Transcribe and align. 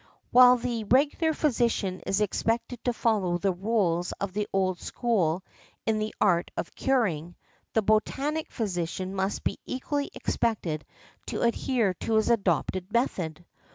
While 0.31 0.57
the 0.57 0.83
regular 0.85 1.31
physician 1.31 2.01
is 2.07 2.21
expected 2.21 2.83
to 2.85 2.91
follow 2.91 3.37
the 3.37 3.51
rules 3.53 4.13
of 4.13 4.33
the 4.33 4.47
old 4.51 4.79
school 4.79 5.43
in 5.85 5.99
the 5.99 6.15
art 6.19 6.49
of 6.57 6.73
curing, 6.73 7.35
the 7.73 7.83
botanic 7.83 8.51
physician 8.51 9.13
must 9.13 9.43
be 9.43 9.59
equally 9.63 10.09
expected 10.15 10.85
to 11.27 11.43
adhere 11.43 11.93
to 11.93 12.15
his 12.15 12.31
adopted 12.31 12.91
method. 12.91 13.45